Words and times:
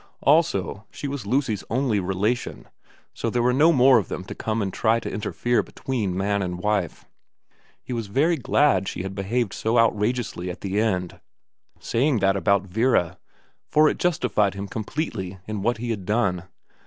Also 0.23 0.83
she 0.89 1.07
was 1.07 1.27
Lucy's 1.27 1.63
only 1.69 1.99
relation, 1.99 2.67
so 3.13 3.29
there 3.29 3.43
were 3.43 3.53
no 3.53 3.71
more 3.71 3.99
of 3.99 4.07
them 4.07 4.23
to 4.23 4.33
come 4.33 4.59
and 4.59 4.73
try 4.73 4.99
to 4.99 5.07
interfere 5.13 5.61
between 5.61 6.17
man 6.17 6.41
and 6.41 6.57
wife. 6.63 7.05
He 7.83 7.93
was 7.93 8.07
very 8.07 8.35
glad 8.35 8.87
she 8.87 9.03
had 9.03 9.13
behaved 9.13 9.53
so 9.53 9.77
outrageously 9.77 10.49
at 10.49 10.61
the 10.61 10.79
end 10.81 11.19
saying 11.79 12.17
that 12.17 12.35
about 12.35 12.63
Vera, 12.65 13.19
for 13.69 13.87
it 13.89 13.99
justified 13.99 14.55
him 14.55 14.67
completely 14.67 15.37
in 15.45 15.61
what 15.61 15.77
he 15.77 15.91
had 15.91 16.03
done. 16.07 16.45